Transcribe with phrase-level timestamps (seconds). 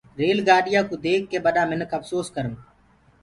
[0.19, 2.53] ريل گآڏيآ ڪوُ ديک ڪي ٻڏآ مِنک اڦسوس ڪرن۔